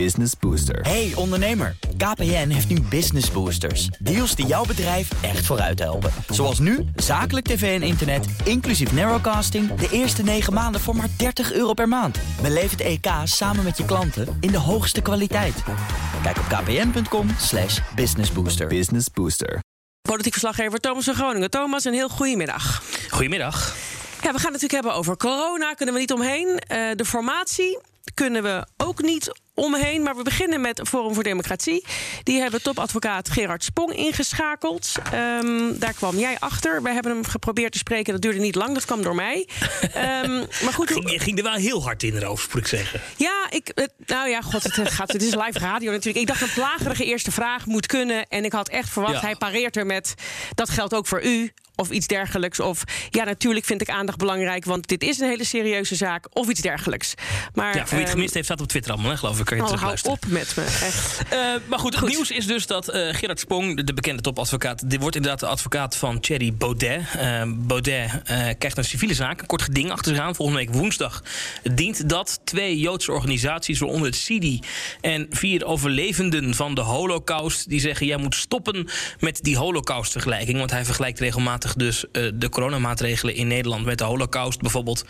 Business 0.00 0.32
Booster. 0.40 0.80
Hey 0.80 1.12
ondernemer, 1.14 1.76
KPN 1.96 2.48
heeft 2.48 2.68
nu 2.68 2.80
Business 2.80 3.30
Boosters. 3.30 3.86
Deals 3.86 4.34
die 4.34 4.46
jouw 4.46 4.64
bedrijf 4.64 5.22
echt 5.22 5.46
vooruit 5.46 5.78
helpen. 5.78 6.10
Zoals 6.28 6.58
nu, 6.58 6.84
zakelijk 6.96 7.46
tv 7.46 7.80
en 7.80 7.86
internet, 7.86 8.26
inclusief 8.44 8.92
narrowcasting... 8.92 9.74
de 9.74 9.88
eerste 9.90 10.22
9 10.22 10.52
maanden 10.52 10.80
voor 10.80 10.96
maar 10.96 11.08
30 11.16 11.52
euro 11.52 11.72
per 11.72 11.88
maand. 11.88 12.18
Beleef 12.42 12.70
het 12.70 12.80
EK 12.80 13.06
samen 13.24 13.64
met 13.64 13.76
je 13.76 13.84
klanten 13.84 14.36
in 14.40 14.50
de 14.50 14.58
hoogste 14.58 15.00
kwaliteit. 15.00 15.62
Kijk 16.22 16.38
op 16.38 16.44
kpn.com 16.44 17.28
slash 17.38 17.80
businessbooster. 17.94 18.66
Business 18.66 19.10
Booster. 19.10 19.58
Politiek 20.02 20.32
verslaggever 20.32 20.80
Thomas 20.80 21.04
van 21.04 21.14
Groningen. 21.14 21.50
Thomas, 21.50 21.84
een 21.84 21.92
heel 21.92 22.08
goedemiddag. 22.08 22.82
Goedemiddag. 23.10 23.76
Ja, 24.22 24.32
we 24.32 24.38
gaan 24.38 24.52
het 24.52 24.62
natuurlijk 24.62 24.72
hebben 24.72 24.94
over 24.94 25.16
corona. 25.16 25.72
Kunnen 25.74 25.94
we 25.94 26.00
niet 26.00 26.12
omheen. 26.12 26.58
Eh, 26.58 26.78
de 26.96 27.04
formatie 27.04 27.78
kunnen 28.14 28.42
we 28.42 28.66
ook 28.76 29.02
niet 29.02 29.42
omheen. 29.54 30.02
Maar 30.02 30.16
we 30.16 30.22
beginnen 30.22 30.60
met 30.60 30.80
Forum 30.88 31.14
voor 31.14 31.22
Democratie. 31.22 31.84
Die 32.22 32.40
hebben 32.40 32.62
topadvocaat 32.62 33.30
Gerard 33.30 33.64
Spong 33.64 33.96
ingeschakeld. 33.96 34.92
Ehm, 35.12 35.78
daar 35.78 35.92
kwam 35.92 36.16
jij 36.18 36.36
achter. 36.38 36.82
We 36.82 36.90
hebben 36.90 37.12
hem 37.12 37.24
geprobeerd 37.24 37.72
te 37.72 37.78
spreken. 37.78 38.12
Dat 38.12 38.22
duurde 38.22 38.38
niet 38.40 38.54
lang. 38.54 38.74
Dat 38.74 38.84
kwam 38.84 39.02
door 39.02 39.14
mij. 39.14 39.48
Ehm, 39.94 40.38
maar 40.38 40.72
goed, 40.72 40.90
Ging, 40.90 41.10
je 41.10 41.18
ging 41.18 41.36
er 41.38 41.44
wel 41.44 41.52
heel 41.54 41.82
hard 41.82 42.02
in 42.02 42.16
erover, 42.16 42.48
moet 42.52 42.60
ik 42.62 42.66
zeggen. 42.68 43.00
Ja, 43.16 43.46
ik, 43.50 43.70
het- 43.74 43.92
nou 44.06 44.28
ja, 44.28 44.40
god, 44.40 44.62
het, 44.62 44.90
gaat, 44.90 45.12
het 45.12 45.22
is 45.22 45.34
live 45.34 45.58
radio 45.58 45.90
natuurlijk. 45.90 46.16
Ik 46.18 46.26
dacht 46.26 46.40
een 46.42 46.52
plagerige 46.54 47.04
eerste 47.04 47.30
vraag 47.30 47.66
moet 47.66 47.86
kunnen. 47.86 48.26
En 48.26 48.44
ik 48.44 48.52
had 48.52 48.68
echt 48.68 48.88
verwacht, 48.88 49.14
Ja. 49.14 49.20
hij 49.20 49.36
pareert 49.36 49.76
er 49.76 49.86
met... 49.86 50.14
dat 50.54 50.70
geldt 50.70 50.94
ook 50.94 51.06
voor 51.06 51.24
u, 51.24 51.52
of 51.76 51.90
iets 51.90 52.06
dergelijks. 52.06 52.60
Of 52.60 52.82
ja, 53.10 53.24
natuurlijk 53.24 53.66
vind 53.66 53.80
ik 53.80 53.88
aandacht 53.88 54.18
belangrijk... 54.18 54.64
want 54.64 54.88
dit 54.88 55.02
is 55.02 55.18
een 55.20 55.28
hele 55.28 55.44
serieuze 55.44 55.94
zaak, 55.94 56.26
of 56.32 56.48
iets 56.48 56.60
dergelijks. 56.60 57.14
Maar, 57.54 57.66
Ja, 57.76 57.80
voor 57.80 57.88
wie 57.88 57.98
het 57.98 58.06
ehm, 58.06 58.10
gemist 58.16 58.34
heeft, 58.34 58.46
staat 58.46 58.60
op 58.60 58.68
Twitter 58.68 58.92
allemaal, 58.92 59.10
hè, 59.10 59.16
geloof 59.16 59.40
ik. 59.40 59.43
Kan 59.44 59.56
je 59.56 59.62
oh, 59.62 59.92
op 60.02 60.26
met 60.26 60.56
me, 60.56 60.62
echt. 60.62 61.22
Eh, 61.30 61.38
maar 61.66 61.78
goed, 61.78 61.94
het 61.94 62.08
nieuws 62.08 62.30
is 62.30 62.46
dus 62.46 62.66
dat 62.66 62.88
eh, 62.88 63.14
Gerard 63.14 63.40
Spong, 63.40 63.76
de, 63.76 63.84
de 63.84 63.94
bekende 63.94 64.22
topadvocaat... 64.22 64.90
dit 64.90 65.00
wordt 65.00 65.16
inderdaad 65.16 65.40
de 65.40 65.46
advocaat 65.46 65.96
van 65.96 66.20
Thierry 66.20 66.54
Baudet. 66.54 67.02
Eh, 67.16 67.42
Baudet 67.46 68.10
krijgt 68.58 68.76
een 68.76 68.84
civiele 68.84 69.14
zaak, 69.14 69.40
een 69.40 69.46
kort 69.46 69.62
geding 69.62 69.90
achter 69.90 70.14
zich 70.14 70.24
aan. 70.24 70.34
Volgende 70.34 70.60
week 70.60 70.74
woensdag 70.74 71.22
dient 71.62 72.08
dat. 72.08 72.40
Twee 72.44 72.78
Joodse 72.78 73.12
organisaties, 73.12 73.78
waaronder 73.78 74.06
het 74.06 74.16
CIDI... 74.16 74.60
en 75.00 75.26
vier 75.30 75.64
overlevenden 75.64 76.54
van 76.54 76.74
de 76.74 76.80
holocaust... 76.80 77.68
die 77.68 77.80
zeggen, 77.80 78.06
jij 78.06 78.16
moet 78.16 78.34
stoppen 78.34 78.88
met 79.20 79.38
die 79.42 79.56
holocaustvergelijking. 79.56 80.58
Want 80.58 80.70
hij 80.70 80.84
vergelijkt 80.84 81.20
regelmatig 81.20 81.74
dus 81.74 82.04
de 82.34 82.48
coronamaatregelen 82.48 83.34
in 83.34 83.46
Nederland... 83.46 83.84
met 83.84 83.98
de 83.98 84.04
holocaust 84.04 84.60
bijvoorbeeld. 84.60 85.04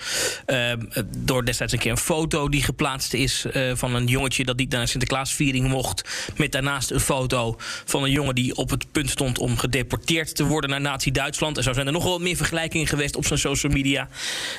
door 1.16 1.44
destijds 1.44 1.72
een 1.72 1.78
keer 1.78 1.90
een 1.90 1.96
foto 1.96 2.48
die 2.48 2.62
geplaatst 2.62 3.14
is... 3.14 3.46
van 3.74 3.94
een 3.94 4.06
jongetje 4.24 4.44
dat 4.44 4.56
niet 4.56 4.70
naar 4.70 4.80
een 4.80 4.88
Sinterklaasviering 4.88 5.68
mocht... 5.68 6.08
met 6.36 6.52
daarnaast 6.52 6.90
een 6.90 7.00
foto 7.00 7.56
van 7.84 8.02
een 8.02 8.10
jongen 8.10 8.34
die 8.34 8.56
op 8.56 8.70
het 8.70 8.92
punt 8.92 9.10
stond... 9.10 9.38
om 9.38 9.56
gedeporteerd 9.56 10.36
te 10.36 10.44
worden 10.44 10.70
naar 10.70 10.80
Nazi-Duitsland. 10.80 11.56
En 11.56 11.62
zo 11.62 11.72
zijn 11.72 11.86
er 11.86 11.92
nog 11.92 12.04
wel 12.04 12.18
meer 12.18 12.36
vergelijkingen 12.36 12.86
geweest 12.86 13.16
op 13.16 13.26
zijn 13.26 13.38
social 13.38 13.72
media. 13.72 14.08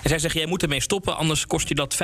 En 0.03 0.09
zij 0.09 0.19
zeggen, 0.19 0.39
jij 0.39 0.49
moet 0.49 0.63
ermee 0.63 0.81
stoppen... 0.81 1.17
anders 1.17 1.47
kost 1.47 1.67
je 1.67 1.75
dat 1.75 1.97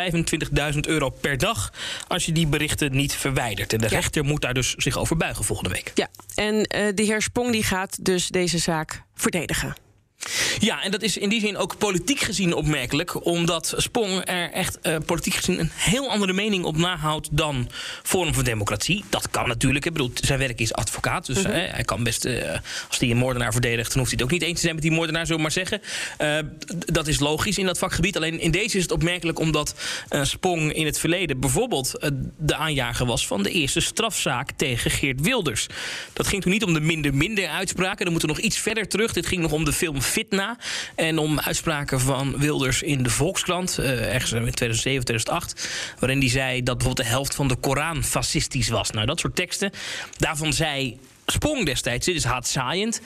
25.000 0.74 0.80
euro 0.80 1.10
per 1.10 1.38
dag... 1.38 1.74
als 2.08 2.26
je 2.26 2.32
die 2.32 2.48
berichten 2.48 2.96
niet 2.96 3.14
verwijdert. 3.14 3.74
En 3.74 3.80
de 3.80 3.88
Ja. 3.90 3.96
rechter 3.96 4.24
moet 4.24 4.42
daar 4.42 4.54
dus 4.54 4.74
zich 4.78 4.98
over 4.98 5.18
buigen 5.18 5.46
volgende 5.46 5.70
week. 5.72 5.92
Ja, 5.96 6.08
en 6.36 6.64
eh, 6.64 6.96
de 6.96 7.04
heer 7.04 7.22
Spong 7.22 7.52
die 7.52 7.64
gaat 7.64 8.06
dus 8.06 8.28
deze 8.28 8.58
zaak 8.58 9.04
verdedigen. 9.16 9.76
Ja, 10.60 10.84
en 10.84 10.92
dat 10.92 11.02
is 11.02 11.18
in 11.18 11.30
die 11.30 11.40
zin 11.40 11.58
ook 11.58 11.78
politiek 11.78 12.20
gezien 12.20 12.54
opmerkelijk. 12.54 13.26
Omdat 13.26 13.74
Spong 13.78 14.22
er 14.26 14.52
echt 14.52 14.80
eh, 14.82 14.96
politiek 15.06 15.34
gezien 15.34 15.60
een 15.60 15.72
heel 15.74 16.10
andere 16.10 16.34
mening 16.34 16.64
op 16.64 16.78
nahoudt 16.78 17.28
dan 17.32 17.70
Forum 18.04 18.34
voor 18.34 18.44
Democratie. 18.44 19.04
Dat 19.10 19.30
kan 19.30 19.48
natuurlijk. 19.48 19.86
Ik 19.86 19.92
bedoel, 19.94 20.12
zijn 20.14 20.40
werk 20.40 20.60
is 20.60 20.74
advocaat. 20.74 21.26
Dus 21.26 21.44
eh, 21.44 21.52
hij 21.74 21.84
kan 21.84 22.04
best, 22.04 22.26
eh, 22.26 22.50
als 22.90 23.00
hij 23.00 23.10
een 23.10 23.18
moordenaar 23.18 23.52
verdedigt, 23.52 23.90
dan 23.90 23.98
hoeft 23.98 24.12
hij 24.12 24.20
het 24.22 24.24
ook 24.32 24.40
niet 24.40 24.48
eens 24.50 24.56
te 24.56 24.62
zijn 24.62 24.74
met 24.74 24.84
die 24.84 24.92
moordenaar, 24.92 25.26
zullen 25.26 25.38
we 25.38 25.42
maar 25.44 25.52
zeggen. 25.52 25.82
Eh, 26.18 26.38
d- 26.38 26.94
dat 26.94 27.08
is 27.08 27.20
logisch 27.20 27.58
in 27.58 27.66
dat 27.66 27.78
vakgebied. 27.78 28.16
Alleen 28.16 28.40
in 28.40 28.52
deze 28.52 28.78
is 28.78 28.84
het 28.84 28.92
opmerkelijk 28.92 29.40
omdat 29.40 29.76
Spong 30.22 30.74
in 30.74 30.86
het 30.86 31.00
verleden 31.00 31.40
bijvoorbeeld 31.40 31.92
de 32.38 32.56
aanjager 32.56 33.06
was 33.06 33.28
van 33.28 33.44
de 33.44 33.52
eerste 33.52 33.80
strafzaak 33.80 34.50
tegen 34.56 34.92
Geert 34.92 35.22
Wilders. 35.22 35.68
Dat 36.14 36.28
ging 36.28 36.42
toen 36.42 36.52
niet 36.52 36.64
om 36.64 36.74
de 36.74 36.80
minder-minder 36.80 37.48
uitspraken. 37.48 38.04
Dan 38.04 38.12
moeten 38.12 38.30
we 38.30 38.36
nog 38.36 38.44
iets 38.46 38.58
verder 38.58 38.88
terug. 38.88 39.14
Dit 39.14 39.26
ging 39.26 39.42
nog 39.42 39.52
om 39.52 39.66
de 39.66 39.74
film 39.74 40.02
Fitna. 40.02 40.41
En 40.96 41.18
om 41.18 41.40
uitspraken 41.40 42.00
van 42.00 42.38
Wilders 42.38 42.82
in 42.82 43.04
de 43.04 43.10
Volkskrant. 43.10 43.78
eh, 43.78 44.14
ergens 44.14 44.32
in 44.32 44.52
2007, 44.52 45.06
2008. 45.06 45.70
Waarin 46.00 46.20
hij 46.20 46.30
zei 46.30 46.64
dat 46.64 46.78
bijvoorbeeld 46.78 47.08
de 47.08 47.14
helft 47.14 47.36
van 47.36 47.48
de 47.48 47.56
Koran 47.56 48.04
fascistisch 48.04 48.70
was. 48.70 48.92
Nou, 48.92 49.06
dat 49.06 49.20
soort 49.20 49.36
teksten. 49.36 49.72
Daarvan 50.18 50.54
zei 50.54 51.00
Sprong 51.26 51.66
destijds, 51.66 52.06
dit 52.06 52.16
is 52.16 52.24
haatzaaiend. 52.24 53.02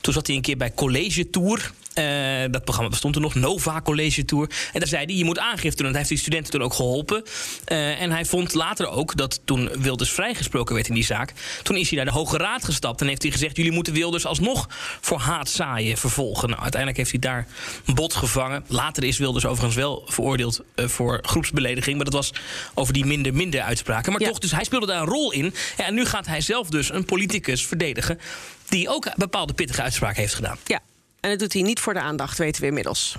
Toen 0.00 0.12
zat 0.12 0.26
hij 0.26 0.36
een 0.36 0.42
keer 0.42 0.56
bij 0.56 0.74
College 0.74 1.30
Tour. 1.30 1.72
Eh, 1.94 2.04
dat 2.50 2.64
programma 2.64 2.90
bestond 2.90 3.14
er 3.14 3.20
nog, 3.20 3.34
Nova 3.34 3.80
College 3.82 4.24
Tour. 4.24 4.50
En 4.72 4.80
daar 4.80 4.88
zei 4.88 5.04
hij, 5.04 5.14
je 5.14 5.24
moet 5.24 5.38
aangifte 5.38 5.76
doen. 5.76 5.86
En 5.86 5.90
hij 5.90 5.98
heeft 5.98 6.08
die 6.08 6.18
studenten 6.18 6.52
toen 6.52 6.62
ook 6.62 6.74
geholpen. 6.74 7.24
Eh, 7.64 8.00
en 8.00 8.10
hij 8.10 8.24
vond 8.24 8.54
later 8.54 8.88
ook 8.88 9.16
dat 9.16 9.40
toen 9.44 9.70
Wilders 9.78 10.10
vrijgesproken 10.10 10.74
werd 10.74 10.88
in 10.88 10.94
die 10.94 11.04
zaak... 11.04 11.32
toen 11.62 11.76
is 11.76 11.88
hij 11.88 11.96
naar 11.96 12.06
de 12.06 12.18
Hoge 12.18 12.36
Raad 12.36 12.64
gestapt 12.64 13.00
en 13.00 13.06
heeft 13.06 13.22
hij 13.22 13.30
gezegd... 13.30 13.56
jullie 13.56 13.72
moeten 13.72 13.92
Wilders 13.92 14.26
alsnog 14.26 14.68
voor 15.00 15.18
haatzaaien 15.18 15.96
vervolgen. 15.96 16.48
Nou, 16.48 16.60
uiteindelijk 16.60 16.98
heeft 17.00 17.10
hij 17.10 17.20
daar 17.20 17.46
een 17.84 17.94
bot 17.94 18.14
gevangen. 18.14 18.64
Later 18.66 19.04
is 19.04 19.18
Wilders 19.18 19.46
overigens 19.46 19.76
wel 19.76 20.04
veroordeeld 20.06 20.60
eh, 20.74 20.86
voor 20.86 21.18
groepsbelediging... 21.22 21.96
maar 21.96 22.04
dat 22.04 22.14
was 22.14 22.32
over 22.74 22.92
die 22.92 23.04
minder-minder 23.04 23.60
uitspraken. 23.60 24.12
Maar 24.12 24.20
Ja. 24.20 24.28
toch, 24.28 24.38
dus 24.38 24.52
hij 24.52 24.64
speelde 24.64 24.86
daar 24.86 25.00
een 25.00 25.08
rol 25.08 25.32
in. 25.32 25.54
Ja, 25.76 25.86
en 25.86 25.94
nu 25.94 26.04
gaat 26.04 26.26
hij 26.26 26.40
zelf 26.40 26.68
dus 26.68 26.92
een 26.92 27.04
politicus 27.04 27.66
verdedigen... 27.66 28.20
die 28.68 28.88
ook 28.88 29.16
bepaalde 29.16 29.52
pittige 29.52 29.82
uitspraken 29.82 30.20
heeft 30.20 30.34
gedaan. 30.34 30.58
Ja, 30.64 30.80
en 31.20 31.30
dat 31.30 31.38
doet 31.38 31.52
hij 31.52 31.62
niet 31.62 31.80
voor 31.80 31.94
de 31.94 32.00
aandacht, 32.00 32.38
weten 32.38 32.60
we 32.60 32.66
inmiddels. 32.66 33.16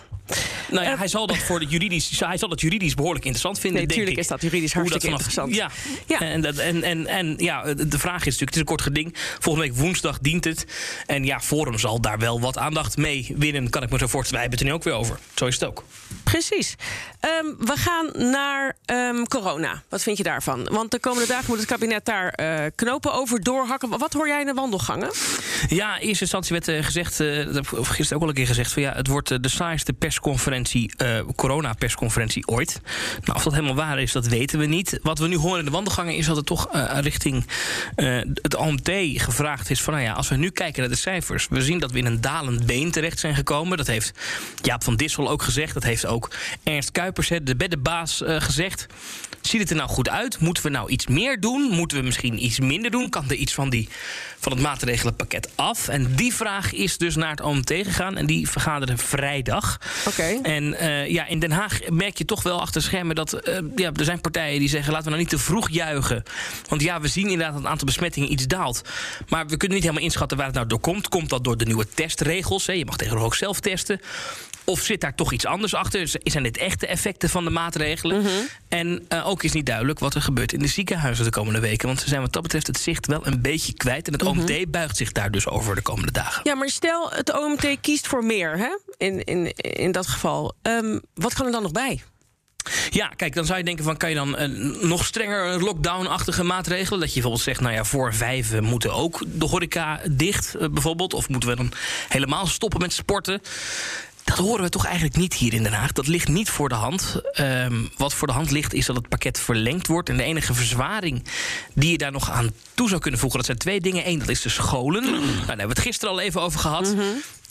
Nou 0.69 0.85
ja, 0.85 0.97
hij 0.97 1.07
zal 1.07 1.28
dat 1.28 1.38
voor 1.38 1.59
de 1.59 1.66
juridisch, 1.66 2.19
hij 2.25 2.38
zal 2.38 2.50
dat 2.50 2.62
juridisch 2.62 2.94
behoorlijk 2.94 3.25
interessant 3.25 3.59
vinden. 3.59 3.79
Nee, 3.79 3.88
denk 3.88 4.00
tuurlijk 4.00 4.17
ik. 4.17 4.23
is 4.23 4.29
dat 4.29 4.41
juridisch 4.41 4.73
hartstikke 4.73 5.07
interessant. 5.07 5.56
Ja, 5.56 5.72
Ja. 6.07 6.19
En, 6.19 6.45
en, 6.59 6.84
en, 6.84 7.07
en 7.07 7.34
ja, 7.38 7.73
de 7.73 8.00
vraag 8.00 8.25
is 8.25 8.38
natuurlijk, 8.38 8.39
het 8.39 8.53
is 8.53 8.59
een 8.59 8.66
kort 8.66 8.81
geding. 8.81 9.16
Volgende 9.39 9.67
week 9.67 9.78
woensdag 9.78 10.19
dient 10.19 10.44
het. 10.44 10.66
En 11.06 11.23
ja, 11.23 11.39
Forum 11.39 11.79
zal 11.79 12.01
daar 12.01 12.19
wel 12.19 12.41
wat 12.41 12.57
aandacht 12.57 12.97
mee 12.97 13.34
winnen, 13.38 13.69
kan 13.69 13.84
ik 13.84 13.89
me 13.89 13.97
zo 13.97 14.07
voorstellen. 14.07 14.41
Wij 14.41 14.50
hebben 14.50 14.59
het 14.59 14.68
er 14.68 14.73
nu 14.73 14.73
ook 14.73 14.83
weer 14.83 14.94
over. 14.94 15.19
Zo 15.35 15.45
is 15.45 15.53
het 15.53 15.63
ook. 15.63 15.83
Precies. 16.31 16.75
Ehm, 17.19 17.46
we 17.59 17.74
gaan 17.75 18.31
naar 18.31 18.78
ehm, 18.86 19.24
corona. 19.24 19.84
Wat 19.90 20.03
vind 20.03 20.18
je 20.18 20.24
daarvan? 20.24 20.68
Want 20.72 20.92
de 20.92 21.00
komende 21.00 21.28
dagen 21.28 21.46
moet 21.47 21.58
het 21.58 21.68
kabinet 21.68 22.06
daar 22.06 22.30
eh, 22.30 22.66
knopen 22.75 23.14
over 23.14 23.44
doorhakken. 23.44 23.90
Wat 23.90 24.14
hoor 24.14 24.28
jij 24.28 24.40
in 24.40 24.46
de 24.46 24.53
wandelgangen? 24.53 25.12
Ja, 25.68 25.97
in 25.97 26.08
eerste 26.08 26.24
instantie 26.24 26.52
werd 26.52 26.68
eh, 26.68 26.84
gezegd, 26.84 27.19
ik 27.19 27.68
gisteren 27.81 28.16
ook 28.16 28.22
al 28.22 28.28
een 28.28 28.34
keer 28.34 28.47
gezegd, 28.47 28.72
van 28.72 28.81
ja, 28.81 28.94
het 28.94 29.08
wordt 29.08 29.44
de 29.44 29.50
saaiste 29.50 29.94
persconferentie, 29.94 30.94
corona-persconferentie 31.36 32.48
ooit. 32.48 32.81
Nou, 33.24 33.38
of 33.38 33.44
dat 33.44 33.53
helemaal 33.53 33.75
waar 33.75 34.02
is, 34.02 34.12
dat 34.12 34.28
weten 34.28 34.59
we 34.59 34.66
niet. 34.66 35.00
Wat 35.02 35.19
we 35.19 35.28
nu 35.28 35.38
horen 35.38 35.59
in 35.59 35.66
de 35.66 35.72
wandelgangen 35.72 36.16
is 36.16 36.25
dat 36.25 36.36
het 36.36 36.46
toch 36.46 36.68
richting 37.02 37.46
het 38.42 38.56
OMT 38.56 38.90
gevraagd 39.16 39.69
is 39.69 39.81
van, 39.81 39.94
nou 39.94 40.06
ja, 40.06 40.13
als 40.13 40.30
we 40.30 40.36
nu 40.36 40.50
kijken 40.50 40.81
naar 40.81 40.90
de 40.90 40.98
cijfers, 40.98 41.48
we 41.50 41.62
zien 41.62 41.80
dat 41.80 41.92
we 41.92 41.98
in 41.98 42.06
een 42.06 42.22
dalend 42.22 42.66
been 42.66 42.92
terecht 42.92 43.19
zijn 43.19 43.36
gekomen. 43.36 43.78
Dat 43.78 43.88
heeft 43.88 44.12
Jaap 44.62 44.84
van 44.84 44.96
Dissel 44.96 45.30
ook 45.30 45.42
gezegd, 45.42 45.74
dat 45.74 45.84
heeft 45.84 46.06
ook 46.06 46.20
Ernst 46.63 46.91
Kuipers, 46.91 47.27
de 47.43 47.55
beddenbaas, 47.55 48.21
eh, 48.21 48.41
gezegd. 48.41 48.87
Ziet 49.41 49.61
het 49.61 49.69
er 49.69 49.75
nou 49.75 49.89
goed 49.89 50.09
uit? 50.09 50.39
Moeten 50.39 50.63
we 50.63 50.69
nou 50.69 50.89
iets 50.89 51.07
meer 51.07 51.39
doen? 51.39 51.61
Moeten 51.61 51.97
we 51.97 52.03
misschien 52.03 52.45
iets 52.45 52.59
minder 52.59 52.91
doen? 52.91 53.09
Kan 53.09 53.29
er 53.29 53.35
iets 53.35 53.53
van, 53.53 53.69
die, 53.69 53.89
van 54.39 54.51
het 54.51 54.61
maatregelenpakket 54.61 55.49
af? 55.55 55.87
En 55.87 56.15
die 56.15 56.33
vraag 56.33 56.73
is 56.73 56.97
dus 56.97 57.15
naar 57.15 57.29
het 57.29 57.41
OMT 57.41 57.69
gegaan. 57.69 58.17
En 58.17 58.25
die 58.25 58.49
vergaderen 58.49 58.97
vrijdag. 58.97 59.79
Oké. 60.07 60.39
En 60.43 60.73
eh, 60.73 61.09
ja, 61.09 61.27
in 61.27 61.39
Den 61.39 61.51
Haag 61.51 61.89
merk 61.89 62.17
je 62.17 62.25
toch 62.25 62.43
wel 62.43 62.61
achter 62.61 62.81
schermen 62.81 63.15
dat 63.15 63.33
eh, 63.33 63.57
ja, 63.75 63.91
er 63.95 64.03
zijn 64.03 64.21
partijen 64.21 64.59
die 64.59 64.69
zeggen: 64.69 64.91
laten 64.91 65.05
we 65.05 65.11
nou 65.11 65.21
niet 65.21 65.31
te 65.31 65.45
vroeg 65.45 65.69
juichen. 65.69 66.23
Want 66.67 66.81
ja, 66.81 67.01
we 67.01 67.07
zien 67.07 67.23
inderdaad 67.23 67.53
dat 67.53 67.62
het 67.62 67.71
aantal 67.71 67.85
besmettingen 67.88 68.31
iets 68.31 68.47
daalt. 68.47 68.81
Maar 69.27 69.47
we 69.47 69.57
kunnen 69.57 69.77
niet 69.77 69.85
helemaal 69.85 70.06
inschatten 70.06 70.38
waar 70.38 70.45
het 70.45 70.56
nou 70.56 70.67
door 70.67 70.79
komt. 70.79 71.07
Komt 71.07 71.29
dat 71.29 71.44
door 71.44 71.57
de 71.57 71.65
nieuwe 71.65 71.88
testregels? 71.94 72.65
Hè? 72.65 72.74
Je 72.74 72.85
mag 72.85 72.95
tegenwoordig 72.95 73.27
ook 73.27 73.35
zelf 73.35 73.59
testen. 73.59 74.01
Of 74.63 74.81
zit 74.81 75.02
daar 75.02 75.16
toch 75.16 75.31
iets 75.31 75.46
anders 75.46 75.74
achter? 75.74 76.08
Zijn 76.24 76.44
dit 76.44 76.58
echt 76.58 76.80
de 76.80 76.88
effecten 76.88 77.30
van 77.30 77.44
de 77.44 77.50
maatregelen? 77.50 78.25
En 78.69 79.06
eh, 79.08 79.28
ook 79.28 79.44
is 79.44 79.52
niet 79.52 79.66
duidelijk 79.66 80.00
wat 80.00 80.16
er 80.16 80.22
gebeurt 80.22 80.54
in 80.54 80.60
de 80.60 80.68
ziekenhuizen 80.68 81.25
de 81.25 81.31
komende 81.31 81.60
weken. 81.60 81.88
Want 81.88 82.02
ze 82.02 82.08
zijn 82.08 82.22
wat 82.22 82.34
dat 82.34 82.42
betreft 82.42 82.68
het 82.68 82.80
zicht 82.80 83.08
wel 83.08 83.28
een 83.28 83.42
beetje 83.42 83.74
kwijt. 83.74 84.08
En 84.08 84.13
het 84.13 84.24
OMT 84.24 84.72
buigt 84.72 84.98
zich 84.98 85.12
daar 85.12 85.31
dus 85.31 85.48
over 85.48 85.75
de 85.75 85.81
komende 85.81 86.12
dagen. 86.12 86.42
Ja, 86.44 86.56
maar 86.56 86.69
stel 86.69 87.12
het 87.12 87.40
OMT 87.40 87.78
kiest 87.81 88.08
voor 88.08 88.25
meer, 88.25 88.58
hè? 88.58 88.78
In, 88.98 89.24
in, 89.24 89.54
in 89.56 89.92
dat 89.92 90.08
geval. 90.08 90.54
Ehm, 90.62 91.00
wat 91.13 91.34
kan 91.34 91.46
er 91.46 91.52
dan 91.52 91.62
nog 91.62 91.72
bij? 91.72 92.02
Ja, 92.90 93.08
kijk, 93.08 93.36
dan 93.36 93.46
zou 93.46 93.58
je 93.58 93.63
denken 93.63 93.84
van... 93.84 93.98
kan 93.98 94.10
je 94.10 94.16
dan 94.16 94.38
een 94.38 94.78
nog 94.81 95.06
strenger 95.06 95.63
lockdown-achtige 95.63 96.44
maatregelen? 96.44 97.00
Dat 97.00 97.08
je 97.08 97.13
bijvoorbeeld 97.13 97.44
zegt, 97.44 97.60
nou 97.60 97.74
ja, 97.74 97.84
voor 97.84 98.13
vijf 98.13 98.60
moeten 98.62 98.94
ook 98.94 99.24
de 99.28 99.46
horeca 99.46 100.00
dicht, 100.12 100.56
eh, 100.56 100.69
bijvoorbeeld. 100.69 101.13
Of 101.13 101.30
moeten 101.30 101.50
we 101.50 101.56
dan 101.56 101.72
helemaal 102.08 102.48
stoppen 102.48 102.80
met 102.80 102.94
sporten? 102.94 103.42
Dat 104.23 104.38
horen 104.38 104.63
we 104.63 104.69
toch 104.69 104.85
eigenlijk 104.85 105.15
niet 105.15 105.33
hier 105.33 105.53
in 105.53 105.63
Den 105.63 105.73
Haag. 105.73 105.91
Dat 105.91 106.07
ligt 106.07 106.27
niet 106.27 106.50
voor 106.50 106.69
de 106.69 106.75
hand. 106.75 107.21
Ehm, 107.31 107.75
wat 107.97 108.13
voor 108.13 108.27
de 108.27 108.33
hand 108.33 108.51
ligt 108.51 108.73
is 108.73 108.85
dat 108.85 108.95
het 108.95 109.09
pakket 109.09 109.39
verlengd 109.39 109.88
wordt. 109.88 110.09
En 110.09 110.18
de 110.18 110.23
enige 110.23 110.53
verzwaring 110.53 111.23
die 111.73 111.91
je 111.91 111.97
daar 111.97 112.12
nog 112.12 112.31
aan 112.31 112.51
toe 112.73 112.89
zou 112.89 113.01
kunnen 113.01 113.19
voegen... 113.19 113.38
dat 113.38 113.47
zijn 113.47 113.57
twee 113.57 113.81
dingen. 113.81 114.07
Eén, 114.07 114.19
dat 114.19 114.29
is 114.29 114.41
de 114.41 114.50
scholen. 114.50 115.03
Nou, 115.03 115.21
daar 115.21 115.47
hebben 115.47 115.68
we 115.68 115.73
het 115.73 115.79
gisteren 115.79 116.13
al 116.13 116.19
even 116.19 116.41
over 116.41 116.59
gehad. 116.59 116.95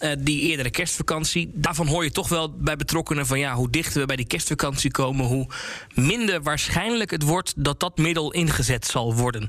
Uh, 0.01 0.11
die 0.19 0.41
eerdere 0.41 0.71
kerstvakantie. 0.71 1.51
Daarvan 1.55 1.87
hoor 1.87 2.05
je 2.05 2.11
toch 2.11 2.29
wel 2.29 2.55
bij 2.59 2.77
betrokkenen 2.77 3.27
van 3.27 3.39
ja, 3.39 3.55
hoe 3.55 3.71
dichter 3.71 4.01
we 4.01 4.07
bij 4.07 4.17
die 4.17 4.27
kerstvakantie 4.27 4.91
komen, 4.91 5.27
hoe 5.27 5.47
minder 5.95 6.43
waarschijnlijk 6.43 7.11
het 7.11 7.23
wordt 7.23 7.53
dat 7.57 7.81
dat 7.81 7.99
middel 7.99 8.33
ingezet 8.33 8.87
zal 8.87 9.15
worden 9.15 9.49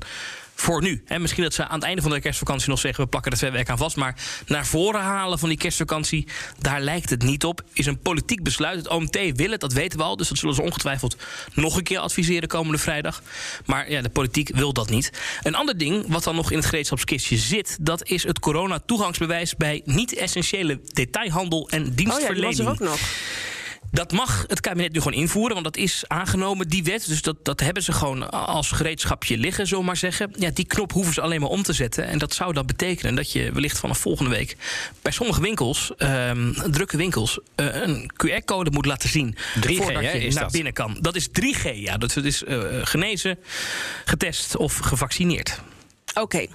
voor 0.62 0.82
nu. 0.82 1.02
En 1.06 1.20
misschien 1.20 1.42
dat 1.42 1.54
ze 1.54 1.66
aan 1.68 1.74
het 1.78 1.84
einde 1.84 2.02
van 2.02 2.10
de 2.10 2.20
kerstvakantie 2.20 2.68
nog 2.68 2.78
zeggen... 2.78 3.04
we 3.04 3.10
plakken 3.10 3.32
er 3.32 3.38
twee 3.38 3.50
weken 3.50 3.72
aan 3.72 3.78
vast. 3.78 3.96
Maar 3.96 4.14
naar 4.46 4.66
voren 4.66 5.00
halen 5.00 5.38
van 5.38 5.48
die 5.48 5.58
kerstvakantie, 5.58 6.26
daar 6.58 6.80
lijkt 6.80 7.10
het 7.10 7.22
niet 7.22 7.44
op. 7.44 7.62
Is 7.72 7.86
een 7.86 7.98
politiek 7.98 8.42
besluit. 8.42 8.78
Het 8.78 8.88
OMT 8.88 9.18
wil 9.34 9.50
het, 9.50 9.60
dat 9.60 9.72
weten 9.72 9.98
we 9.98 10.04
al. 10.04 10.16
Dus 10.16 10.28
dat 10.28 10.38
zullen 10.38 10.54
ze 10.54 10.62
ongetwijfeld 10.62 11.16
nog 11.54 11.76
een 11.76 11.82
keer 11.82 11.98
adviseren 11.98 12.48
komende 12.48 12.78
vrijdag. 12.78 13.22
Maar 13.66 13.90
ja, 13.90 14.00
de 14.00 14.08
politiek 14.08 14.50
wil 14.54 14.72
dat 14.72 14.90
niet. 14.90 15.10
Een 15.42 15.54
ander 15.54 15.78
ding 15.78 16.04
wat 16.08 16.24
dan 16.24 16.34
nog 16.34 16.50
in 16.50 16.56
het 16.56 16.66
gereedschapskistje 16.66 17.36
zit... 17.36 17.76
dat 17.80 18.04
is 18.04 18.22
het 18.22 18.38
corona-toegangsbewijs 18.38 19.56
bij 19.56 19.82
niet-essentiële 19.84 20.80
detailhandel 20.92 21.68
en 21.68 21.94
dienstverlening. 21.94 22.46
Oh 22.46 22.52
ja, 22.52 22.64
die 22.64 22.66
was 22.66 22.78
er 22.78 22.86
ook 22.86 22.90
nog. 22.90 23.00
Dat 23.92 24.12
mag 24.12 24.44
het 24.48 24.60
kabinet 24.60 24.92
nu 24.92 25.00
gewoon 25.00 25.18
invoeren, 25.18 25.52
want 25.52 25.64
dat 25.64 25.76
is 25.76 26.04
aangenomen, 26.06 26.68
die 26.68 26.84
wet. 26.84 27.06
Dus 27.06 27.22
dat, 27.22 27.36
dat 27.42 27.60
hebben 27.60 27.82
ze 27.82 27.92
gewoon 27.92 28.30
als 28.30 28.70
gereedschapje 28.70 29.38
liggen, 29.38 29.66
zullen 29.66 29.84
maar 29.84 29.96
zeggen. 29.96 30.32
Ja, 30.38 30.50
die 30.50 30.64
knop 30.64 30.92
hoeven 30.92 31.14
ze 31.14 31.20
alleen 31.20 31.40
maar 31.40 31.50
om 31.50 31.62
te 31.62 31.72
zetten. 31.72 32.06
En 32.06 32.18
dat 32.18 32.34
zou 32.34 32.52
dan 32.52 32.66
betekenen 32.66 33.14
dat 33.14 33.32
je 33.32 33.52
wellicht 33.52 33.78
vanaf 33.78 33.98
volgende 33.98 34.30
week... 34.30 34.56
bij 35.02 35.12
sommige 35.12 35.40
winkels, 35.40 35.92
um, 35.98 36.54
drukke 36.70 36.96
winkels, 36.96 37.38
uh, 37.56 37.74
een 37.74 38.10
QR-code 38.24 38.70
moet 38.70 38.86
laten 38.86 39.08
zien... 39.08 39.36
3G, 39.36 39.74
voordat 39.74 40.02
je 40.02 40.24
is 40.24 40.34
naar 40.34 40.42
dat? 40.42 40.52
binnen 40.52 40.72
kan. 40.72 40.96
Dat 41.00 41.16
is 41.16 41.28
3G, 41.28 41.74
ja. 41.74 41.98
Dat 41.98 42.16
is 42.16 42.42
uh, 42.42 42.58
genezen, 42.82 43.38
getest 44.04 44.56
of 44.56 44.76
gevaccineerd. 44.78 45.60
Oké. 46.14 46.20
Okay. 46.20 46.48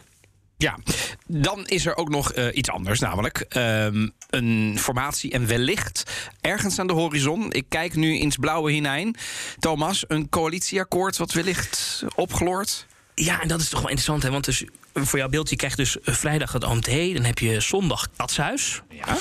Ja, 0.57 0.77
dan 1.27 1.65
is 1.65 1.86
er 1.86 1.95
ook 1.95 2.09
nog 2.09 2.36
uh, 2.36 2.48
iets 2.54 2.69
anders, 2.69 3.00
namelijk 3.00 3.45
um, 3.57 4.12
een 4.30 4.77
formatie 4.80 5.31
en 5.31 5.48
wellicht 5.48 6.04
ergens 6.42 6.80
aan 6.80 6.88
de 6.88 6.94
horizon. 6.94 7.51
Ik 7.51 7.65
kijk 7.69 7.95
nu 7.95 8.18
ins 8.18 8.36
blauwe 8.36 8.71
hinein. 8.71 9.15
Thomas, 9.59 10.04
een 10.07 10.30
coalitieakkoord 10.30 11.18
wat 11.18 11.31
wellicht 11.31 12.04
opgloort? 12.15 12.86
Ja, 13.15 13.42
en 13.42 13.48
dat 13.48 13.62
is 13.62 13.69
toch 13.69 13.80
wel 13.80 13.89
interessant, 13.89 14.24
hè? 14.24 14.30
Want 14.31 14.45
dus, 14.45 14.63
voor 14.94 15.19
jouw 15.19 15.30
beeld, 15.30 15.50
je 15.50 15.56
krijgt 15.56 15.77
dus 15.77 15.98
vrijdag 16.01 16.51
het 16.51 16.63
OMT, 16.63 17.13
dan 17.13 17.24
heb 17.24 17.39
je 17.39 17.59
zondag 17.59 18.07
Katshuis. 18.15 18.81
Ja. 18.89 19.18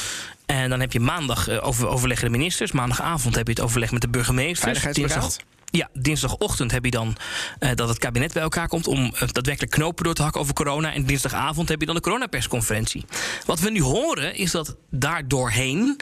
En 0.46 0.70
dan 0.70 0.80
heb 0.80 0.92
je 0.92 1.00
maandag 1.00 1.60
over, 1.60 1.88
overleggen 1.88 2.26
de 2.32 2.38
ministers. 2.38 2.72
Maandagavond 2.72 3.34
heb 3.34 3.46
je 3.46 3.52
het 3.52 3.62
overleg 3.62 3.90
met 3.90 4.00
de 4.00 4.08
burgemeesters. 4.08 4.82
Dinsdag, 4.82 5.36
ja, 5.70 5.88
dinsdagochtend 5.92 6.70
heb 6.70 6.84
je 6.84 6.90
dan 6.90 7.16
uh, 7.60 7.70
dat 7.74 7.88
het 7.88 7.98
kabinet 7.98 8.32
bij 8.32 8.42
elkaar 8.42 8.68
komt 8.68 8.86
om 8.86 9.04
uh, 9.04 9.20
daadwerkelijk 9.32 9.72
knopen 9.72 10.04
door 10.04 10.14
te 10.14 10.22
hakken 10.22 10.40
over 10.40 10.54
corona. 10.54 10.92
En 10.92 11.04
dinsdagavond 11.04 11.68
heb 11.68 11.80
je 11.80 11.86
dan 11.86 11.94
de 11.94 12.00
coronapersconferentie. 12.00 13.04
Wat 13.46 13.60
we 13.60 13.70
nu 13.70 13.82
horen 13.82 14.34
is 14.34 14.50
dat 14.50 14.76
daar 14.90 15.28
doorheen 15.28 15.96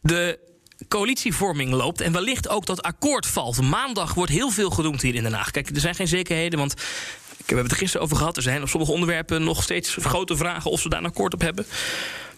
de 0.00 0.38
coalitievorming 0.88 1.72
loopt 1.72 2.00
en 2.00 2.12
wellicht 2.12 2.48
ook 2.48 2.66
dat 2.66 2.82
akkoord 2.82 3.26
valt. 3.26 3.60
Maandag 3.62 4.14
wordt 4.14 4.32
heel 4.32 4.50
veel 4.50 4.70
genoemd 4.70 5.02
hier 5.02 5.14
in 5.14 5.22
Den 5.22 5.32
Haag. 5.32 5.50
Kijk, 5.50 5.68
er 5.68 5.80
zijn 5.80 5.94
geen 5.94 6.08
zekerheden, 6.08 6.58
want 6.58 6.74
we 6.74 7.54
hebben 7.54 7.64
het 7.64 7.72
er 7.72 7.78
gisteren 7.78 8.06
over 8.06 8.16
gehad. 8.16 8.36
Er 8.36 8.42
zijn 8.42 8.62
op 8.62 8.68
sommige 8.68 8.92
onderwerpen 8.92 9.44
nog 9.44 9.62
steeds 9.62 9.96
grote 10.00 10.36
vragen 10.36 10.70
of 10.70 10.80
ze 10.80 10.88
daar 10.88 10.98
een 10.98 11.06
akkoord 11.06 11.34
op 11.34 11.40
hebben. 11.40 11.66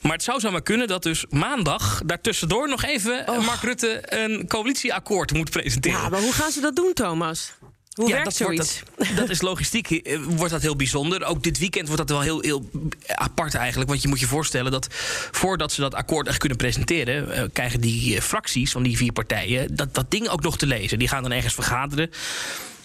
Maar 0.02 0.12
het 0.12 0.22
zou 0.22 0.40
zomaar 0.40 0.62
kunnen 0.62 0.88
dat 0.88 1.02
dus 1.02 1.24
maandag 1.28 2.02
daartussendoor 2.06 2.68
nog 2.68 2.84
even 2.84 3.28
oh. 3.28 3.46
Mark 3.46 3.62
Rutte 3.62 4.02
een 4.04 4.46
coalitieakkoord 4.48 5.32
moet 5.32 5.50
presenteren. 5.50 6.00
Ja, 6.00 6.08
maar 6.08 6.20
hoe 6.20 6.32
gaan 6.32 6.50
ze 6.50 6.60
dat 6.60 6.76
doen, 6.76 6.92
Thomas? 6.94 7.52
Hoe 7.94 8.08
ja, 8.08 8.14
werkt 8.14 8.24
dat, 8.24 8.36
zoiets? 8.36 8.82
Dat, 8.96 9.08
dat 9.16 9.28
is 9.28 9.40
logistiek, 9.40 10.18
wordt 10.26 10.52
dat 10.52 10.62
heel 10.62 10.76
bijzonder. 10.76 11.24
Ook 11.24 11.42
dit 11.42 11.58
weekend 11.58 11.86
wordt 11.86 12.08
dat 12.08 12.10
wel 12.10 12.20
heel, 12.20 12.40
heel 12.40 12.70
apart 13.06 13.54
eigenlijk. 13.54 13.90
Want 13.90 14.02
je 14.02 14.08
moet 14.08 14.20
je 14.20 14.26
voorstellen 14.26 14.72
dat 14.72 14.86
voordat 15.30 15.72
ze 15.72 15.80
dat 15.80 15.94
akkoord 15.94 16.26
echt 16.26 16.38
kunnen 16.38 16.58
presenteren... 16.58 17.28
Uh, 17.28 17.42
krijgen 17.52 17.80
die 17.80 18.14
uh, 18.14 18.20
fracties 18.20 18.72
van 18.72 18.82
die 18.82 18.96
vier 18.96 19.12
partijen 19.12 19.76
dat, 19.76 19.94
dat 19.94 20.10
ding 20.10 20.28
ook 20.28 20.42
nog 20.42 20.58
te 20.58 20.66
lezen. 20.66 20.98
Die 20.98 21.08
gaan 21.08 21.22
dan 21.22 21.32
ergens 21.32 21.54
vergaderen. 21.54 22.10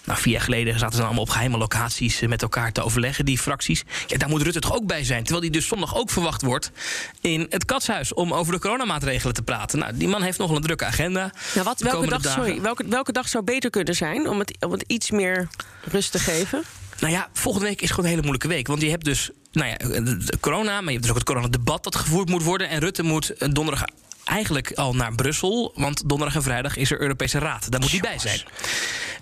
Nou, 0.06 0.18
vier 0.18 0.32
jaar 0.32 0.42
geleden 0.42 0.78
zaten 0.78 0.96
ze 0.96 1.02
allemaal 1.02 1.22
op 1.22 1.28
geheime 1.28 1.58
locaties 1.58 2.20
met 2.20 2.42
elkaar 2.42 2.72
te 2.72 2.82
overleggen, 2.82 3.24
die 3.24 3.38
fracties. 3.38 3.84
Ja, 4.06 4.16
daar 4.18 4.28
moet 4.28 4.42
Rutte 4.42 4.60
toch 4.60 4.74
ook 4.74 4.86
bij 4.86 5.04
zijn. 5.04 5.22
Terwijl 5.22 5.40
die 5.40 5.50
dus 5.50 5.66
zondag 5.66 5.96
ook 5.96 6.10
verwacht 6.10 6.42
wordt 6.42 6.70
in 7.20 7.46
het 7.48 7.64
katshuis 7.64 8.14
om 8.14 8.32
over 8.34 8.52
de 8.52 8.58
coronamaatregelen 8.58 9.34
te 9.34 9.42
praten. 9.42 9.78
Nou, 9.78 9.96
die 9.96 10.08
man 10.08 10.22
heeft 10.22 10.38
nog 10.38 10.50
een 10.50 10.62
drukke 10.62 10.84
agenda. 10.84 11.32
Nou, 11.54 11.66
wat, 11.66 11.80
welke, 11.80 12.08
dag, 12.08 12.22
sorry, 12.22 12.60
welke, 12.60 12.84
welke 12.88 13.12
dag 13.12 13.28
zou 13.28 13.44
beter 13.44 13.70
kunnen 13.70 13.94
zijn 13.94 14.28
om 14.28 14.38
het, 14.38 14.56
om 14.60 14.72
het 14.72 14.84
iets 14.86 15.10
meer 15.10 15.48
rust 15.90 16.12
te 16.12 16.18
geven? 16.18 16.62
Nou 17.00 17.12
ja, 17.12 17.28
volgende 17.32 17.66
week 17.66 17.80
is 17.80 17.88
gewoon 17.88 18.04
een 18.04 18.10
hele 18.10 18.22
moeilijke 18.22 18.48
week. 18.48 18.66
Want 18.66 18.82
je 18.82 18.90
hebt 18.90 19.04
dus 19.04 19.30
nou 19.52 19.68
ja, 19.68 19.76
de 19.76 20.38
corona, 20.40 20.72
maar 20.72 20.84
je 20.84 20.90
hebt 20.90 21.02
dus 21.02 21.10
ook 21.10 21.16
het 21.16 21.26
coronadebat 21.26 21.84
dat 21.84 21.96
gevoerd 21.96 22.28
moet 22.28 22.42
worden. 22.42 22.68
En 22.68 22.78
Rutte 22.78 23.02
moet 23.02 23.32
donderdag 23.54 23.84
eigenlijk 24.24 24.72
al 24.72 24.94
naar 24.94 25.14
Brussel. 25.14 25.72
Want 25.74 26.08
donderdag 26.08 26.36
en 26.36 26.42
vrijdag 26.42 26.76
is 26.76 26.90
er 26.90 27.00
Europese 27.00 27.38
Raad. 27.38 27.70
Daar 27.70 27.80
moet 27.80 27.90
hij 27.90 28.00
bij 28.00 28.18
zijn. 28.18 28.40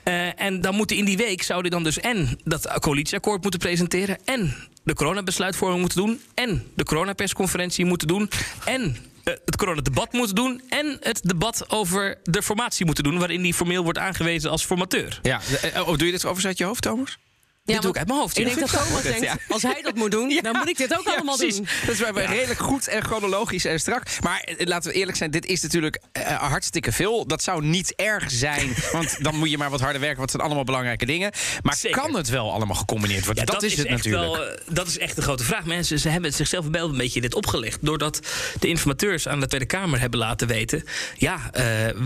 Uh, 0.05 0.41
en 0.41 0.61
dan 0.61 0.75
moeten 0.75 0.97
in 0.97 1.05
die 1.05 1.17
week 1.17 1.43
zouden 1.43 1.71
dan 1.71 1.83
dus 1.83 2.01
en 2.01 2.39
dat 2.45 2.79
coalitieakkoord 2.79 3.43
moeten 3.43 3.61
presenteren. 3.61 4.19
En 4.25 4.55
de 4.83 4.95
coronabesluitvorming 4.95 5.81
moeten 5.81 5.99
doen. 5.99 6.21
En 6.35 6.63
de 6.75 6.85
coronapersconferentie 6.85 7.85
moeten 7.85 8.09
doen. 8.09 8.31
En 8.65 8.83
uh, 9.25 9.35
het 9.45 9.57
coronadebat 9.57 10.13
moeten 10.13 10.35
doen. 10.35 10.63
En 10.69 10.97
het 11.01 11.21
debat 11.23 11.71
over 11.71 12.19
de 12.23 12.43
formatie 12.43 12.87
moeten 12.87 13.05
doen. 13.05 13.19
Waarin 13.19 13.43
die 13.43 13.55
formeel 13.55 13.83
wordt 13.83 13.99
aangewezen 13.99 14.51
als 14.51 14.65
formateur. 14.65 15.19
Ja, 15.23 15.41
oh, 15.77 15.87
doe 15.87 16.07
je 16.07 16.13
dit 16.13 16.25
over 16.25 16.47
uit 16.47 16.59
je 16.59 16.65
hoofd, 16.65 16.83
Thomas? 16.83 17.19
Ja, 17.67 17.73
dit 17.73 17.83
doe 17.83 17.91
ik 17.91 17.99
uit 17.99 18.07
mijn 18.07 18.19
hoofd. 18.19 18.39
Ik 18.39 18.45
denk 18.45 18.59
dat 18.59 18.71
Thomas 18.87 19.03
denkt, 19.03 19.37
als 19.49 19.63
hij 19.63 19.83
dat 19.83 19.95
moet 19.95 20.11
doen, 20.11 20.39
dan 20.43 20.57
moet 20.57 20.69
ik 20.69 20.77
dit 20.77 20.99
ook 20.99 21.07
allemaal 21.07 21.37
doen. 21.37 21.67
Dat 21.87 21.95
is 21.95 22.13
bij 22.13 22.25
redelijk 22.25 22.61
goed 22.61 22.89
en 22.89 23.05
chronologisch 23.05 23.65
en 23.65 23.81
strak. 23.81 24.03
Maar 24.21 24.49
laten 24.59 24.91
we 24.91 24.97
eerlijk 24.97 25.17
zijn, 25.17 25.31
dit 25.31 25.47
is 25.47 25.63
natuurlijk 25.63 26.01
uh, 26.19 26.27
hartstikke 26.27 26.93
veel. 26.93 27.27
Dat 27.27 27.43
zou 27.43 27.65
niet 27.65 27.95
erg 27.95 28.31
zijn, 28.31 28.75
want 28.93 29.23
dan 29.25 29.37
moet 29.37 29.51
je 29.51 29.59
maar 29.59 29.71
wat 29.71 29.81
harder 29.81 30.01
werken. 30.01 30.19
Want 30.19 30.31
het 30.31 30.41
zijn 30.41 30.43
allemaal 30.43 30.65
belangrijke 30.65 31.07
dingen. 31.07 31.33
Maar 31.63 31.79
kan 31.91 32.17
het 32.17 32.29
wel 32.29 32.53
allemaal 32.53 32.77
gecombineerd 32.77 33.25
worden? 33.25 33.47
dat, 33.47 33.63
is 33.63 33.77
het 33.77 33.89
natuurlijk. 33.89 34.37
Wel, 34.37 34.57
dat 34.69 34.87
is 34.87 34.99
echt 34.99 35.17
de 35.17 35.23
grote 35.23 35.45
vraag. 35.45 35.65
Mensen 35.65 35.99
ze 35.99 36.09
hebben 36.09 36.33
zichzelf 36.33 36.67
wel 36.67 36.89
een 36.89 36.97
beetje 36.97 37.21
dit 37.21 37.35
opgelegd. 37.35 37.79
Doordat 37.81 38.21
de 38.61 38.69
informateurs 38.69 39.29
aan 39.29 39.41
de 39.41 39.47
Tweede 39.47 39.67
Kamer 39.67 40.01
hebben 40.01 40.19
laten 40.19 40.49
weten... 40.49 40.85
ja, 41.17 41.51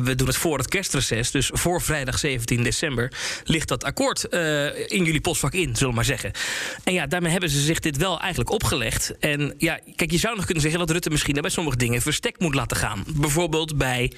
we 0.02 0.14
doen 0.14 0.26
het 0.26 0.36
voor 0.36 0.58
het 0.58 0.68
kerstreces. 0.68 1.30
Dus 1.30 1.50
voor 1.52 1.82
vrijdag 1.82 2.18
17 2.18 2.62
december 2.62 3.12
ligt 3.44 3.68
dat 3.68 3.84
akkoord 3.84 4.24
in 4.86 5.04
jullie 5.04 5.20
in, 5.54 5.76
zullen 5.76 5.88
we 5.88 5.94
maar 5.94 6.04
zeggen. 6.04 6.32
En 6.84 6.92
ja, 6.92 7.06
daarmee 7.06 7.30
hebben 7.30 7.50
ze 7.50 7.60
zich 7.60 7.78
dit 7.78 7.96
wel 7.96 8.20
eigenlijk 8.20 8.50
opgelegd. 8.50 9.18
En 9.18 9.54
ja, 9.58 9.78
kijk, 9.96 10.10
je 10.10 10.18
zou 10.18 10.36
nog 10.36 10.44
kunnen 10.44 10.62
zeggen 10.62 10.80
dat 10.80 10.90
Rutte 10.90 11.10
misschien 11.10 11.40
bij 11.40 11.50
sommige 11.50 11.76
dingen 11.76 12.02
verstek 12.02 12.38
moet 12.38 12.54
laten 12.54 12.76
gaan. 12.76 13.04
Bijvoorbeeld 13.14 13.76
bij 13.78 14.12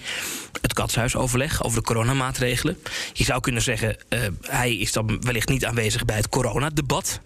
het 0.60 0.72
katshuisoverleg 0.72 1.64
over 1.64 1.78
de 1.78 1.84
coronamaatregelen. 1.84 2.78
Je 3.12 3.24
zou 3.24 3.40
kunnen 3.40 3.62
zeggen, 3.62 3.96
uh, 4.08 4.20
hij 4.42 4.76
is 4.76 4.92
dan 4.92 5.20
wellicht 5.20 5.48
niet 5.48 5.64
aanwezig 5.64 6.04
bij 6.04 6.16
het 6.16 6.28
coronadebat. 6.28 7.20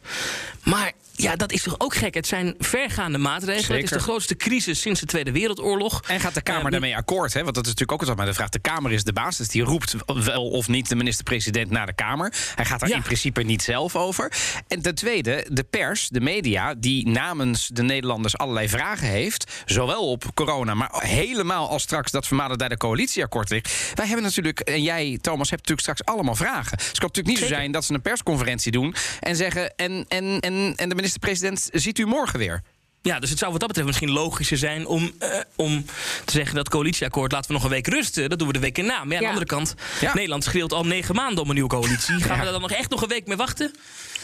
Maar 0.62 0.92
ja, 1.16 1.36
dat 1.36 1.52
is 1.52 1.62
toch 1.62 1.74
ook 1.78 1.94
gek? 1.94 2.14
Het 2.14 2.26
zijn 2.26 2.54
vergaande 2.58 3.18
maatregelen. 3.18 3.60
Zeker. 3.60 3.74
Het 3.74 3.84
is 3.84 3.90
de 3.90 4.02
grootste 4.02 4.36
crisis 4.36 4.80
sinds 4.80 5.00
de 5.00 5.06
Tweede 5.06 5.32
Wereldoorlog. 5.32 6.02
En 6.06 6.20
gaat 6.20 6.34
de 6.34 6.42
Kamer 6.42 6.64
uh, 6.64 6.70
daarmee 6.70 6.96
akkoord? 6.96 7.32
Hè? 7.32 7.42
Want 7.42 7.54
dat 7.54 7.64
is 7.64 7.70
natuurlijk 7.70 7.92
ook 7.92 8.08
altijd 8.08 8.16
maar 8.16 8.26
de 8.26 8.34
vraag. 8.34 8.48
De 8.48 8.58
Kamer 8.58 8.92
is 8.92 9.04
de 9.04 9.12
basis. 9.12 9.48
Die 9.48 9.62
roept 9.62 9.94
wel 10.06 10.48
of 10.48 10.68
niet 10.68 10.88
de 10.88 10.94
minister-president 10.94 11.70
naar 11.70 11.86
de 11.86 11.92
Kamer. 11.92 12.32
Hij 12.54 12.64
gaat 12.64 12.80
daar 12.80 12.88
ja. 12.88 12.96
in 12.96 13.02
principe 13.02 13.42
niet 13.42 13.62
zelf 13.62 13.93
over. 13.96 14.32
En 14.68 14.82
ten 14.82 14.94
tweede, 14.94 15.46
de 15.50 15.62
pers, 15.62 16.08
de 16.08 16.20
media, 16.20 16.74
die 16.74 17.08
namens 17.08 17.68
de 17.72 17.82
Nederlanders 17.82 18.38
allerlei 18.38 18.68
vragen 18.68 19.08
heeft. 19.08 19.62
Zowel 19.64 20.10
op 20.10 20.24
corona, 20.34 20.74
maar 20.74 20.90
helemaal 20.92 21.68
als 21.68 21.82
straks 21.82 22.10
dat 22.10 22.26
vermalen 22.26 22.58
daar 22.58 22.68
de 22.68 22.76
coalitieakkoord 22.76 23.50
ligt. 23.50 23.92
Wij 23.94 24.06
hebben 24.06 24.24
natuurlijk, 24.24 24.60
en 24.60 24.82
jij, 24.82 25.18
Thomas, 25.20 25.50
hebt 25.50 25.68
natuurlijk 25.68 25.80
straks 25.80 26.04
allemaal 26.04 26.34
vragen. 26.34 26.76
Dus 26.76 26.86
het 26.86 26.98
kan 26.98 27.08
natuurlijk 27.08 27.26
niet 27.26 27.38
Zeker. 27.38 27.54
zo 27.54 27.60
zijn 27.60 27.72
dat 27.72 27.84
ze 27.84 27.94
een 27.94 28.02
persconferentie 28.02 28.72
doen 28.72 28.94
en 29.20 29.36
zeggen. 29.36 29.76
En, 29.76 30.04
en, 30.08 30.40
en, 30.40 30.72
en 30.76 30.88
de 30.88 30.94
minister-president 30.94 31.68
ziet 31.72 31.98
u 31.98 32.06
morgen 32.06 32.38
weer. 32.38 32.62
Ja, 33.04 33.18
dus 33.20 33.30
het 33.30 33.38
zou 33.38 33.50
wat 33.50 33.60
dat 33.60 33.68
betreft 33.68 33.88
misschien 33.88 34.10
logischer 34.10 34.56
zijn 34.56 34.86
om, 34.86 35.12
uh, 35.22 35.28
om 35.56 35.84
te 36.24 36.32
zeggen 36.32 36.54
dat 36.54 36.68
coalitieakkoord 36.68 37.32
laten 37.32 37.48
we 37.48 37.54
nog 37.54 37.64
een 37.64 37.70
week 37.70 37.86
rusten. 37.86 38.28
Dat 38.28 38.38
doen 38.38 38.46
we 38.46 38.54
de 38.54 38.60
week 38.60 38.78
erna. 38.78 39.04
Maar 39.04 39.08
ja, 39.08 39.16
aan 39.16 39.22
de 39.22 39.28
andere 39.28 39.46
kant, 39.46 39.74
ja. 40.00 40.14
Nederland 40.14 40.44
schreeuwt 40.44 40.72
al 40.72 40.84
negen 40.84 41.14
maanden 41.14 41.42
om 41.42 41.48
een 41.48 41.54
nieuwe 41.54 41.70
coalitie. 41.70 42.20
Gaan 42.20 42.28
ja. 42.28 42.36
we 42.36 42.42
daar 42.42 42.52
dan 42.52 42.60
nog 42.60 42.70
echt 42.70 42.90
nog 42.90 43.02
een 43.02 43.08
week 43.08 43.26
mee 43.26 43.36
wachten? 43.36 43.74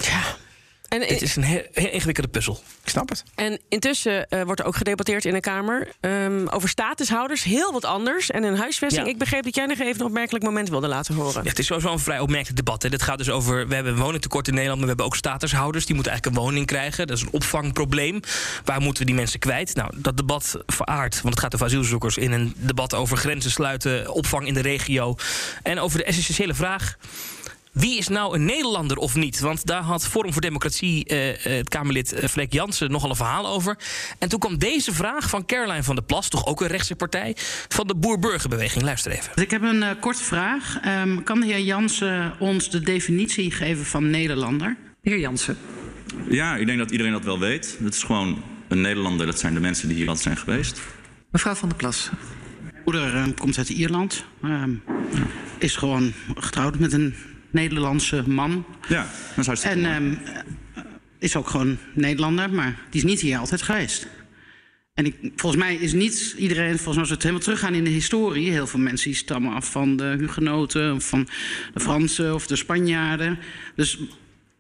Ja. 0.03 0.37
En, 0.91 1.01
Dit 1.01 1.23
is 1.23 1.37
een 1.37 1.43
heel, 1.43 1.63
heel 1.73 1.91
ingewikkelde 1.91 2.31
puzzel. 2.31 2.61
Ik 2.83 2.89
snap 2.89 3.09
het. 3.09 3.25
en 3.35 3.61
intussen 3.69 4.29
eh, 4.29 4.43
wordt 4.43 4.61
er 4.61 4.67
ook 4.67 4.77
gedebatteerd 4.77 5.25
in 5.25 5.33
de 5.33 5.41
Kamer 5.41 5.89
ehm, 6.01 6.47
over 6.47 6.69
statushouders. 6.69 7.43
Heel 7.43 7.73
wat 7.73 7.85
anders. 7.85 8.31
En 8.31 8.43
een 8.43 8.57
huisvesting. 8.57 9.07
Ja. 9.07 9.13
Ik 9.13 9.19
begreep 9.19 9.45
dat 9.45 9.55
jij 9.55 9.67
nog 9.67 9.79
even 9.79 10.01
een 10.01 10.07
opmerkelijk 10.07 10.45
moment 10.45 10.69
wilde 10.69 10.89
laten 10.89 11.15
horen. 11.15 11.43
Ja, 11.43 11.49
het 11.49 11.59
is 11.59 11.67
sowieso 11.67 11.93
een 11.93 11.99
vrij 11.99 12.19
opmerkelijk 12.19 12.57
debat. 12.57 12.83
Hè. 12.83 12.89
Dit 12.89 13.03
gaat 13.03 13.19
dus 13.19 13.31
over, 13.31 13.69
we 13.69 13.75
hebben 13.75 13.93
een 13.93 13.99
woningtekort 13.99 14.49
in 14.49 14.55
Nederland... 14.55 14.81
maar 14.81 14.89
we 14.89 14.95
hebben 14.95 15.15
ook 15.15 15.21
statushouders, 15.21 15.87
die 15.87 15.95
moeten 15.95 16.13
eigenlijk 16.13 16.41
een 16.41 16.47
woning 16.47 16.67
krijgen. 16.67 17.07
Dat 17.07 17.17
is 17.17 17.23
een 17.23 17.33
opvangprobleem. 17.33 18.21
Waar 18.65 18.81
moeten 18.81 19.03
we 19.03 19.09
die 19.09 19.19
mensen 19.19 19.39
kwijt? 19.39 19.75
Nou, 19.75 19.91
dat 19.97 20.17
debat 20.17 20.57
veraardt, 20.67 21.15
want 21.15 21.35
het 21.35 21.43
gaat 21.43 21.55
over 21.55 21.67
asielzoekers... 21.67 22.17
in 22.17 22.33
een 22.33 22.55
debat 22.57 22.95
over 22.95 23.17
grenzen 23.17 23.51
sluiten, 23.51 24.13
opvang 24.13 24.47
in 24.47 24.55
de 24.55 24.63
regio... 24.63 25.17
en 25.63 25.79
over 25.79 25.99
de 25.99 26.05
essentiële 26.05 26.55
vraag... 26.55 26.97
Wie 27.73 27.99
is 27.99 28.09
nou 28.09 28.35
een 28.35 28.45
Nederlander 28.45 28.97
of 28.97 29.15
niet? 29.15 29.41
Want 29.41 29.67
daar 29.67 29.83
had 29.83 30.09
Forum 30.09 30.33
voor 30.33 30.43
Democratie, 30.43 31.05
eh, 31.05 31.29
eh, 31.31 31.57
het 31.57 31.69
Kamerlid 31.69 32.13
eh, 32.13 32.29
Vlek 32.29 32.53
Jansen, 32.53 32.91
nogal 32.91 33.11
een 33.11 33.17
verhaal 33.17 33.47
over. 33.47 33.79
En 34.19 34.29
toen 34.29 34.39
kwam 34.39 34.59
deze 34.59 34.93
vraag 34.95 35.29
van 35.29 35.47
Caroline 35.47 35.83
van 35.83 35.95
der 35.95 36.05
Plas, 36.05 36.29
toch 36.29 36.47
ook 36.47 36.61
een 36.61 36.67
rechtse 36.67 36.97
partij, 36.97 37.37
van 37.69 37.87
de 37.87 37.95
Boer-Burgerbeweging. 37.95 38.85
Luister 38.85 39.13
even. 39.13 39.31
Dus 39.35 39.45
ik 39.45 39.51
heb 39.51 39.63
een 39.63 39.83
eh, 39.83 39.91
korte 40.01 40.23
vraag. 40.25 40.79
Ehm, 40.83 41.23
kan 41.23 41.41
de 41.41 41.47
heer 41.47 41.61
Jansen 41.61 42.33
ons 42.39 42.71
de 42.71 42.81
definitie 42.81 43.51
geven 43.51 43.85
van 43.85 44.11
Nederlander? 44.11 44.77
De 45.03 45.11
heer 45.11 45.19
Jansen. 45.21 45.57
Ja, 46.29 46.57
ik 46.57 46.67
denk 46.67 46.79
dat 46.79 46.91
iedereen 46.91 47.13
dat 47.13 47.25
wel 47.25 47.39
weet. 47.39 47.77
Dat 47.81 47.95
is 47.95 48.03
gewoon 48.03 48.43
een 48.69 48.81
Nederlander. 48.81 49.27
Dat 49.27 49.39
zijn 49.39 49.55
de 49.55 49.61
mensen 49.61 49.89
die 49.89 49.97
hier 49.97 50.09
altijd 50.09 50.25
zijn 50.25 50.37
geweest. 50.37 50.81
Mevrouw 51.31 51.55
van 51.55 51.69
der 51.69 51.79
Plas. 51.79 52.11
Mijn 52.63 52.83
moeder 52.85 53.15
eh, 53.15 53.25
komt 53.39 53.59
uit 53.59 53.69
Ierland. 53.69 54.25
ehm, 54.43 54.71
is 55.59 55.77
gewoon 55.77 56.13
getrouwd 56.35 56.79
met 56.79 56.93
een 56.93 57.15
Nederlandse 57.51 58.29
man. 58.29 58.65
Ja, 58.89 59.07
dat 59.29 59.39
is 59.39 59.47
hartstikke 59.47 59.77
En 59.77 59.95
ehm, 59.95 60.37
eh, 60.75 60.83
is 61.19 61.37
ook 61.37 61.49
gewoon 61.49 61.79
Nederlander, 61.95 62.51
maar 62.51 62.79
die 62.91 63.01
is 63.01 63.07
niet 63.07 63.21
hier 63.21 63.39
altijd 63.39 63.63
geweest. 63.63 64.07
En 64.95 65.07
ik, 65.07 65.17
volgens 65.37 65.63
mij 65.63 65.75
is 65.75 65.93
niet 65.93 66.35
iedereen, 66.39 66.79
volgens 66.79 66.87
mij 66.87 66.99
als 66.99 67.09
we 67.09 67.15
het 67.15 67.23
helemaal 67.23 67.45
teruggaan 67.45 67.75
in 67.75 67.85
de 67.85 67.91
historie... 67.91 68.51
heel 68.51 68.67
veel 68.67 68.81
mensen 68.81 69.11
die 69.11 69.19
stammen 69.19 69.55
af 69.55 69.71
van 69.71 69.97
de 69.97 70.17
Hugenoten... 70.19 70.95
of 70.95 71.09
van 71.09 71.29
de 71.75 71.81
Fransen 71.81 72.35
of 72.35 72.47
de 72.47 72.57
Spanjaarden. 72.57 73.39
Dus 73.75 73.99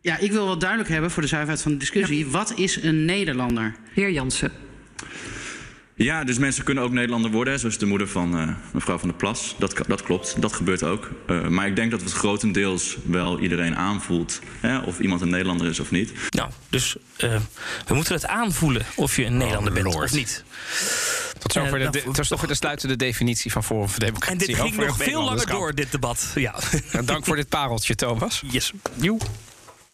ja, 0.01 0.19
ik 0.19 0.33
wil 0.33 0.45
wel 0.45 0.59
duidelijk 0.59 0.91
hebben 0.91 1.11
voor 1.11 1.23
de 1.23 1.29
zuiverheid 1.29 1.63
van 1.63 1.73
de 1.73 1.79
discussie... 1.79 2.27
wat 2.27 2.59
is 2.59 2.83
een 2.83 3.05
Nederlander? 3.05 3.75
De 3.95 4.01
heer 4.01 4.11
Jansen. 4.11 4.53
Ja, 6.04 6.25
dus 6.25 6.38
mensen 6.38 6.64
kunnen 6.64 6.85
ook 6.85 6.90
Nederlander 6.92 7.30
worden. 7.30 7.52
hè, 7.52 7.59
Zoals 7.59 7.78
de 7.78 7.87
moeder 7.87 8.09
van 8.09 8.38
eh, 8.38 8.49
mevrouw 8.73 8.99
van 8.99 9.09
der 9.09 9.16
Plas. 9.16 9.54
Dat, 9.59 9.75
dat 9.87 10.02
klopt, 10.02 10.35
dat 10.42 10.52
gebeurt 10.52 10.83
ook. 10.83 11.11
Eh, 11.26 11.47
maar 11.47 11.66
ik 11.66 11.76
denk 11.76 11.90
dat 11.90 12.00
het 12.00 12.12
grotendeels 12.12 12.97
wel 13.04 13.38
iedereen 13.40 13.76
aanvoelt. 13.76 14.40
Hè, 14.61 14.78
of 14.78 14.99
iemand 14.99 15.21
een 15.21 15.28
Nederlander 15.30 15.66
is 15.66 15.80
of 15.80 15.90
niet. 15.90 16.12
Nou, 16.30 16.50
dus 16.69 16.97
eh, 17.16 17.40
we 17.87 17.95
moeten 17.95 18.14
het 18.14 18.26
aanvoelen 18.26 18.87
of 18.97 19.16
je 19.16 19.25
een 19.25 19.37
Nederlander 19.37 19.73
bent 19.73 19.85
Lord. 19.87 20.04
of 20.04 20.12
niet. 20.16 20.45
Tot 21.38 21.52
zover, 21.52 21.78
de, 21.78 21.85
nou, 21.85 21.90
de, 21.90 22.02
tot 22.12 22.26
zover 22.26 22.49
de 22.49 22.54
sluitende 22.54 22.97
definitie 22.97 23.52
van 23.52 23.64
Forum 23.64 23.88
voor 23.88 24.00
En 24.02 24.07
Democratie. 24.07 24.47
dit 24.47 24.57
ging 24.57 24.76
nog 24.76 24.97
veel 24.97 25.23
langer 25.23 25.47
door, 25.47 25.75
dit 25.75 25.92
debat. 25.92 26.33
Ja. 26.35 26.54
En 26.92 27.04
dank 27.12 27.25
voor 27.25 27.37
dit 27.37 27.49
pareltje, 27.49 27.95
Thomas. 27.95 28.42
Yes. 28.50 28.73